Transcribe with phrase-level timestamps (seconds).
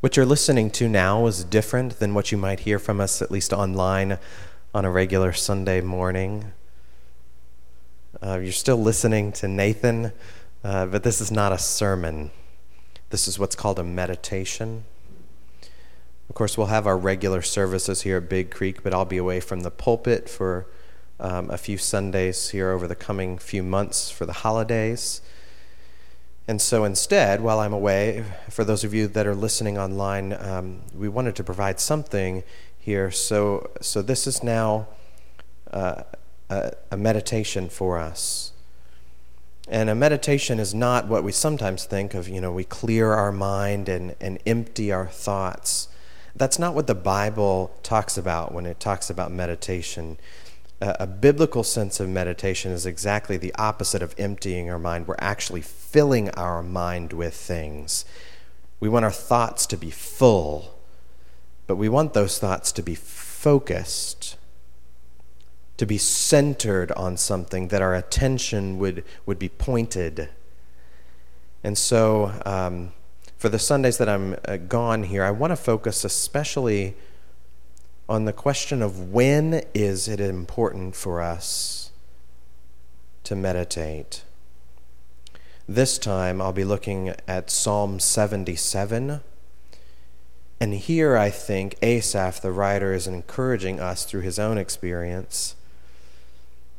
[0.00, 3.32] What you're listening to now is different than what you might hear from us, at
[3.32, 4.18] least online,
[4.72, 6.52] on a regular Sunday morning.
[8.22, 10.12] Uh, you're still listening to Nathan,
[10.62, 12.30] uh, but this is not a sermon.
[13.10, 14.84] This is what's called a meditation.
[16.28, 19.40] Of course, we'll have our regular services here at Big Creek, but I'll be away
[19.40, 20.66] from the pulpit for
[21.18, 25.22] um, a few Sundays here over the coming few months for the holidays.
[26.48, 30.80] And so instead, while I'm away, for those of you that are listening online, um,
[30.96, 32.42] we wanted to provide something
[32.78, 33.10] here.
[33.10, 34.88] So, so this is now
[35.70, 36.04] uh,
[36.48, 38.52] a, a meditation for us.
[39.68, 43.30] And a meditation is not what we sometimes think of, you know, we clear our
[43.30, 45.88] mind and, and empty our thoughts.
[46.34, 50.16] That's not what the Bible talks about when it talks about meditation
[50.80, 55.08] a biblical sense of meditation is exactly the opposite of emptying our mind.
[55.08, 58.04] We're actually filling our mind with things.
[58.78, 60.78] We want our thoughts to be full,
[61.66, 64.36] but we want those thoughts to be focused,
[65.78, 70.28] to be centered on something, that our attention would, would be pointed.
[71.64, 72.92] And so, um,
[73.36, 76.96] for the Sundays that I'm uh, gone here, I want to focus especially
[78.08, 81.90] on the question of when is it important for us
[83.24, 84.22] to meditate.
[85.68, 89.20] This time I'll be looking at Psalm 77.
[90.60, 95.54] And here I think Asaph, the writer, is encouraging us through his own experience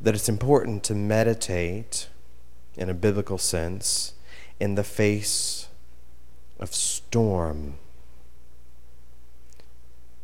[0.00, 2.08] that it's important to meditate
[2.76, 4.14] in a biblical sense
[4.58, 5.68] in the face
[6.58, 7.74] of storm.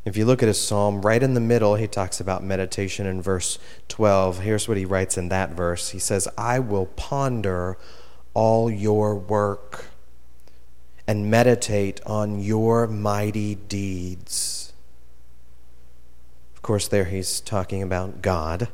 [0.07, 3.21] If you look at his psalm, right in the middle, he talks about meditation in
[3.21, 4.39] verse 12.
[4.39, 7.77] Here's what he writes in that verse He says, I will ponder
[8.33, 9.87] all your work
[11.09, 14.73] and meditate on your mighty deeds.
[16.55, 18.69] Of course, there he's talking about God,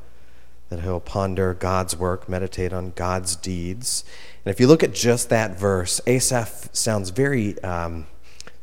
[0.68, 4.04] that he'll ponder God's work, meditate on God's deeds.
[4.44, 8.06] And if you look at just that verse, Asaph sounds very um,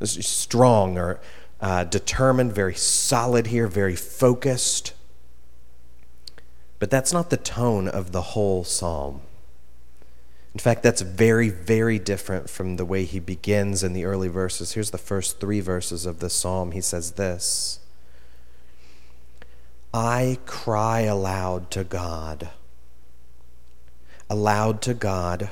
[0.04, 1.20] strong or
[1.62, 4.94] uh, determined, very solid here, very focused.
[6.80, 9.22] But that's not the tone of the whole psalm.
[10.54, 14.74] In fact, that's very, very different from the way he begins in the early verses.
[14.74, 16.72] Here's the first three verses of the psalm.
[16.72, 17.80] He says this
[19.94, 22.50] I cry aloud to God,
[24.30, 25.50] aloud to God,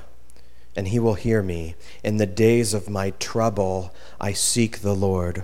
[0.75, 1.75] and he will hear me.
[2.03, 5.44] In the days of my trouble, I seek the Lord.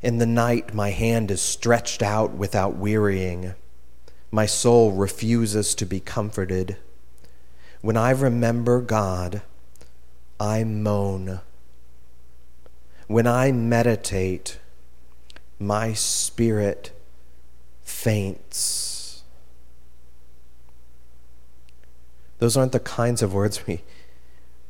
[0.00, 3.54] In the night, my hand is stretched out without wearying.
[4.30, 6.76] My soul refuses to be comforted.
[7.80, 9.42] When I remember God,
[10.38, 11.40] I moan.
[13.08, 14.60] When I meditate,
[15.58, 16.92] my spirit
[17.82, 19.24] faints.
[22.38, 23.82] Those aren't the kinds of words we,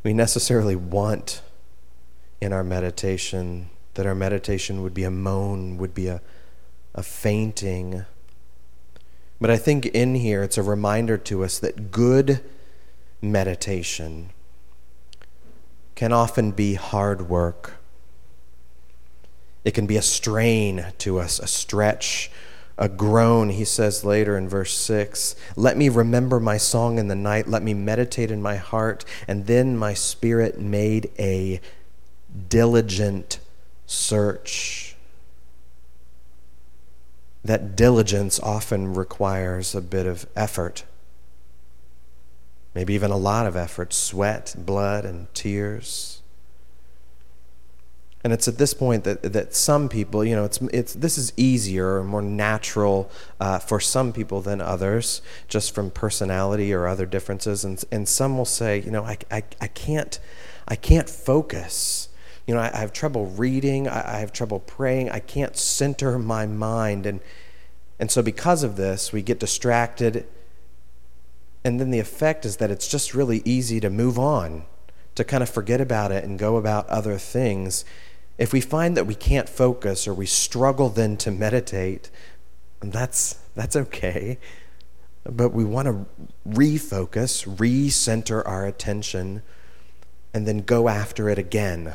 [0.02, 1.42] we necessarily want
[2.40, 6.22] in our meditation that our meditation would be a moan, would be a,
[6.94, 8.04] a fainting.
[9.40, 12.40] But I think in here it's a reminder to us that good
[13.20, 14.30] meditation
[15.96, 17.78] can often be hard work.
[19.64, 22.30] It can be a strain to us, a stretch,
[22.78, 25.34] a groan, he says later in verse 6.
[25.56, 27.48] Let me remember my song in the night.
[27.48, 29.04] Let me meditate in my heart.
[29.26, 31.60] And then my spirit made a
[32.48, 33.40] diligent
[33.88, 34.94] search.
[37.42, 40.84] That diligence often requires a bit of effort,
[42.74, 46.22] maybe even a lot of effort, sweat, blood, and tears.
[48.22, 51.32] And it's at this point that, that some people, you know, it's, it's, this is
[51.36, 53.10] easier or more natural
[53.40, 57.64] uh, for some people than others, just from personality or other differences.
[57.64, 60.18] And, and some will say, you know, I, I, I, can't,
[60.66, 62.08] I can't focus
[62.48, 66.18] you know, I, I have trouble reading, I, I have trouble praying, I can't center
[66.18, 67.04] my mind.
[67.04, 67.20] And,
[68.00, 70.26] and so, because of this, we get distracted.
[71.62, 74.64] And then the effect is that it's just really easy to move on,
[75.14, 77.84] to kind of forget about it and go about other things.
[78.38, 82.10] If we find that we can't focus or we struggle then to meditate,
[82.80, 84.38] that's, that's okay.
[85.24, 86.06] But we want to
[86.48, 89.42] refocus, recenter our attention,
[90.32, 91.94] and then go after it again.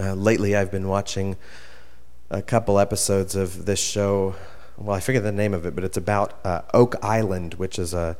[0.00, 1.36] Uh, lately, I've been watching
[2.30, 4.34] a couple episodes of this show.
[4.78, 7.92] Well, I forget the name of it, but it's about uh, Oak Island, which is
[7.92, 8.16] a,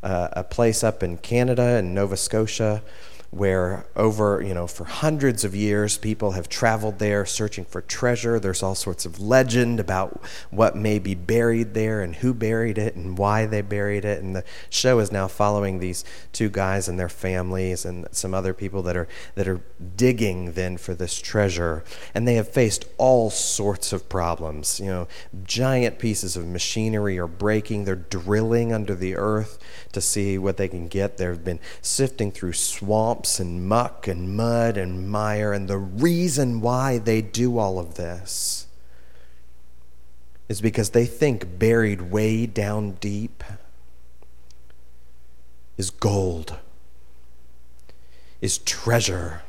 [0.00, 2.84] a, place up in Canada and Nova Scotia
[3.30, 8.40] where over, you know, for hundreds of years, people have traveled there searching for treasure.
[8.40, 12.96] There's all sorts of legend about what may be buried there and who buried it
[12.96, 14.22] and why they buried it.
[14.22, 18.54] And the show is now following these two guys and their families and some other
[18.54, 19.60] people that are that are
[19.96, 21.84] digging then for this treasure.
[22.14, 24.80] And they have faced all sorts of problems.
[24.80, 25.08] You know,
[25.44, 27.84] giant pieces of machinery are breaking.
[27.84, 29.58] They're drilling under the earth
[29.92, 31.18] to see what they can get.
[31.18, 35.52] They've been sifting through swamps and muck and mud and mire.
[35.52, 38.66] And the reason why they do all of this
[40.48, 43.44] is because they think buried way down deep
[45.76, 46.56] is gold,
[48.40, 49.42] is treasure,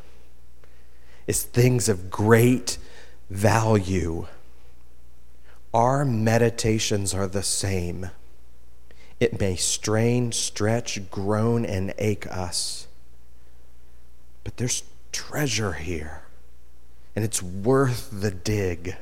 [1.25, 2.77] is things of great
[3.29, 4.27] value.
[5.73, 8.09] Our meditations are the same.
[9.19, 12.87] It may strain, stretch, groan, and ache us.
[14.59, 14.83] There's
[15.13, 16.23] treasure here,
[17.15, 18.97] and it's worth the dig.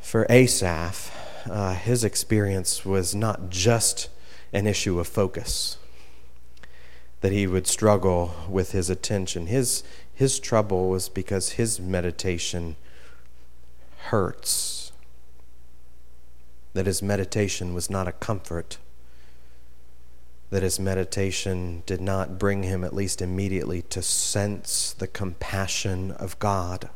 [0.00, 1.12] For Asaph,
[1.48, 4.08] uh, his experience was not just
[4.52, 5.78] an issue of focus,
[7.20, 9.46] that he would struggle with his attention.
[9.46, 12.74] His, his trouble was because his meditation
[14.08, 14.90] hurts
[16.72, 18.78] that his meditation was not a comfort,
[20.50, 26.38] that his meditation did not bring him, at least immediately, to sense the compassion of
[26.38, 26.88] God.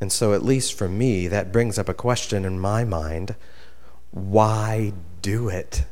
[0.00, 3.36] And so, at least for me, that brings up a question in my mind
[4.10, 4.92] why
[5.22, 5.86] do it?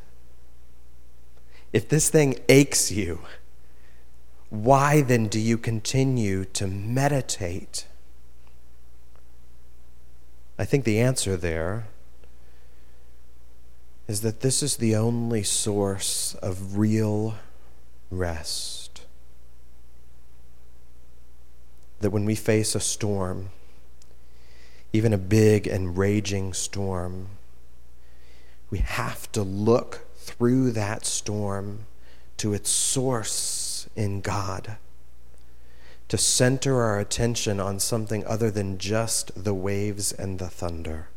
[1.72, 3.20] If this thing aches you,
[4.50, 7.86] why then do you continue to meditate?
[10.58, 11.88] I think the answer there
[14.08, 17.36] is that this is the only source of real
[18.10, 19.02] rest.
[22.00, 23.50] That when we face a storm,
[24.92, 27.28] even a big and raging storm,
[28.70, 31.86] we have to look through that storm
[32.38, 34.76] to its source in God
[36.12, 41.08] to center our attention on something other than just the waves and the thunder.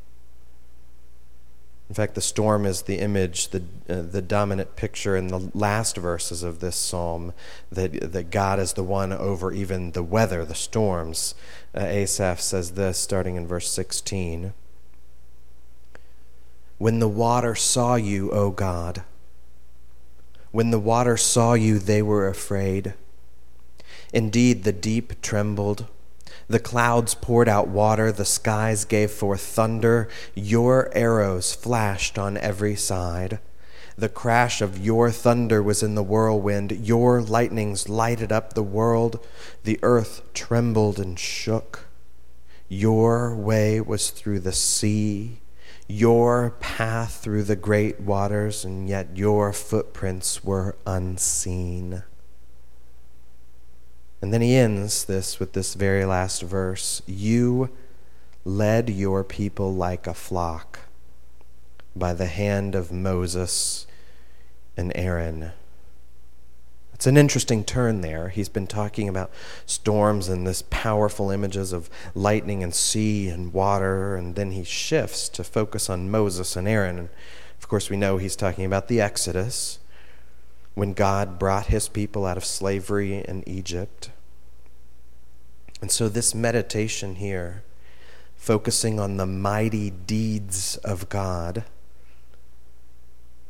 [1.87, 5.97] In fact, the storm is the image, the, uh, the dominant picture in the last
[5.97, 7.31] verses of this psalm
[7.71, 11.35] that, that God is the one over even the weather, the storms.
[11.75, 14.53] Uh, Asaph says this starting in verse 16
[16.79, 19.03] When the water saw you, O God,
[20.51, 22.95] when the water saw you, they were afraid.
[24.11, 25.85] Indeed, the deep trembled.
[26.47, 32.75] The clouds poured out water, the skies gave forth thunder, your arrows flashed on every
[32.75, 33.39] side.
[33.97, 39.25] The crash of your thunder was in the whirlwind, your lightnings lighted up the world,
[39.63, 41.87] the earth trembled and shook.
[42.67, 45.39] Your way was through the sea,
[45.87, 52.03] your path through the great waters, and yet your footprints were unseen.
[54.25, 57.69] And then he ends this with this very last verse You
[58.43, 60.79] led your people like a flock
[61.95, 63.85] by the hand of Moses
[64.75, 65.51] and Aaron.
[66.95, 68.29] It's an interesting turn there.
[68.29, 69.29] He's been talking about
[69.67, 75.29] storms and this powerful images of lightning and sea and water, and then he shifts
[75.29, 76.97] to focus on Moses and Aaron.
[76.97, 77.09] And
[77.59, 79.77] of course, we know he's talking about the Exodus
[80.73, 84.09] when God brought his people out of slavery in Egypt.
[85.81, 87.63] And so, this meditation here,
[88.35, 91.63] focusing on the mighty deeds of God,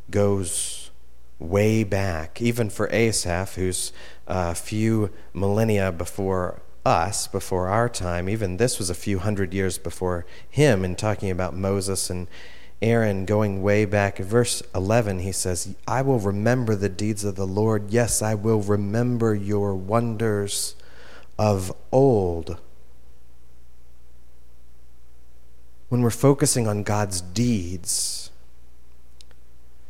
[0.10, 0.92] goes
[1.40, 3.92] way back, even for Asaph, who's
[4.28, 8.30] a few millennia before us, before our time.
[8.30, 12.28] Even this was a few hundred years before him, in talking about Moses and
[12.82, 14.18] Aaron going way back.
[14.18, 17.92] Verse 11, he says, I will remember the deeds of the Lord.
[17.92, 20.76] Yes, I will remember your wonders
[21.38, 22.60] of old.
[25.90, 28.32] When we're focusing on God's deeds,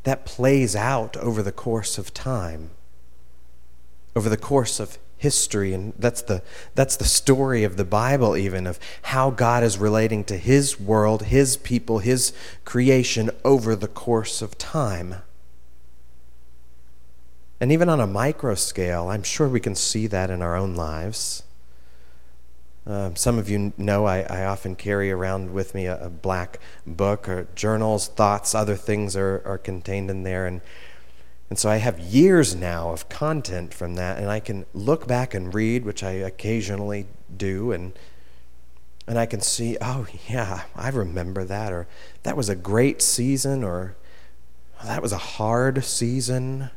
[0.03, 2.71] that plays out over the course of time,
[4.15, 6.41] over the course of history and that's the
[6.75, 11.23] that's the story of the bible even of how god is relating to his world
[11.23, 12.33] his people his
[12.65, 15.15] creation over the course of time
[17.59, 20.75] and even on a micro scale, I'm sure we can see that in our own
[20.75, 21.43] lives.
[22.87, 26.59] Um, some of you know I, I, often carry around with me a, a, black
[26.85, 30.45] book or journals, thoughts, other things are, are contained in there.
[30.45, 30.61] And,
[31.49, 35.33] and so I have years now of content from that, and I can look back
[35.33, 37.97] and read, which I occasionally do, and,
[39.07, 41.87] and I can see, oh, yeah, I remember that, or
[42.21, 43.95] that was a great season, or
[44.83, 46.69] that was a hard season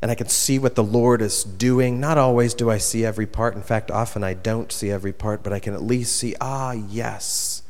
[0.00, 1.98] and I can see what the Lord is doing.
[1.98, 3.54] Not always do I see every part.
[3.54, 6.72] In fact, often I don't see every part, but I can at least see, ah,
[6.72, 7.62] yes.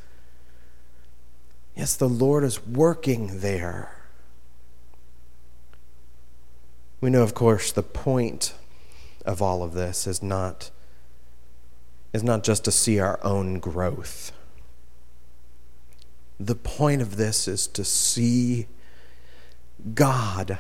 [1.74, 3.94] Yes, the Lord is working there.
[7.00, 8.54] We know, of course, the point
[9.24, 10.70] of all of this is not,
[12.12, 14.32] is not just to see our own growth.
[16.40, 18.66] The point of this is to see
[19.94, 20.58] God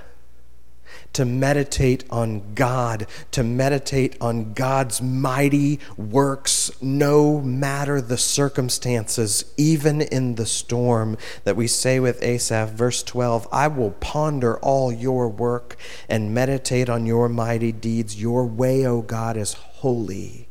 [1.18, 10.00] to meditate on God, to meditate on God's mighty works, no matter the circumstances, even
[10.00, 11.18] in the storm.
[11.42, 15.76] That we say with Asaph, verse 12 I will ponder all your work
[16.08, 18.20] and meditate on your mighty deeds.
[18.20, 20.48] Your way, O God, is holy.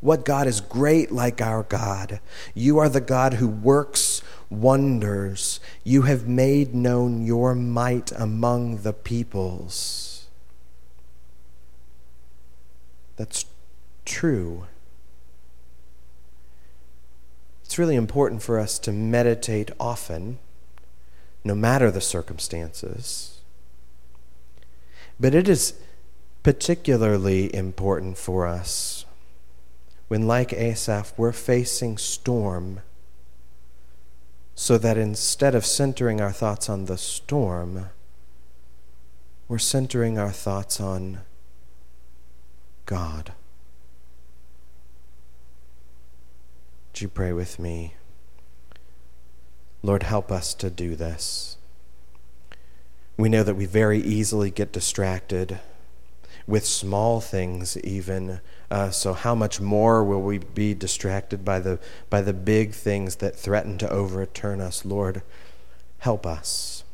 [0.00, 2.20] What God is great like our God?
[2.54, 5.60] You are the God who works wonders.
[5.84, 10.26] You have made known your might among the peoples.
[13.16, 13.44] That's
[14.06, 14.66] true.
[17.62, 20.38] It's really important for us to meditate often,
[21.44, 23.40] no matter the circumstances.
[25.20, 25.74] But it is
[26.42, 29.04] particularly important for us
[30.10, 32.80] when, like Asaph, we're facing storm
[34.56, 37.90] so that instead of centering our thoughts on the storm,
[39.46, 41.20] we're centering our thoughts on
[42.86, 43.34] God.
[46.88, 47.94] Would you pray with me?
[49.80, 51.56] Lord, help us to do this.
[53.16, 55.60] We know that we very easily get distracted
[56.50, 58.40] with small things, even.
[58.70, 61.78] Uh, so, how much more will we be distracted by the,
[62.10, 64.84] by the big things that threaten to overturn us?
[64.84, 65.22] Lord,
[65.98, 66.84] help us.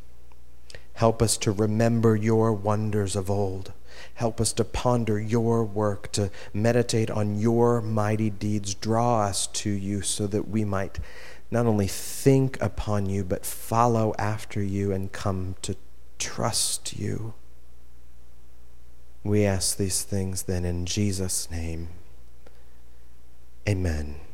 [0.94, 3.72] Help us to remember your wonders of old.
[4.14, 8.74] Help us to ponder your work, to meditate on your mighty deeds.
[8.74, 10.98] Draw us to you so that we might
[11.50, 15.76] not only think upon you, but follow after you and come to
[16.18, 17.34] trust you.
[19.26, 21.88] We ask these things then in Jesus' name.
[23.68, 24.25] Amen.